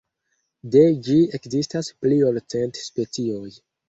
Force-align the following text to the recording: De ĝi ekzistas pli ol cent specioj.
De 0.75 0.79
ĝi 1.07 1.17
ekzistas 1.39 1.89
pli 2.05 2.17
ol 2.31 2.39
cent 2.55 2.81
specioj. 2.87 3.53